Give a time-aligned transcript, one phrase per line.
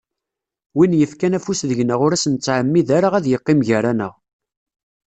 [0.77, 4.13] Win yefkan afus deg-neɣ ur as-nettɛemmid ara ad yeqqim gar-aneɣ.